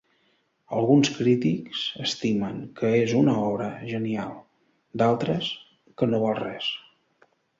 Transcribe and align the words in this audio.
Alguns 0.77 1.09
crítics 1.17 1.81
estimen 2.05 2.55
que 2.79 2.89
és 3.01 3.13
una 3.19 3.35
obra 3.51 3.67
genial: 3.91 4.33
d'altres, 5.03 5.51
que 6.01 6.09
no 6.15 6.23
val 6.27 6.37
res. 6.43 6.75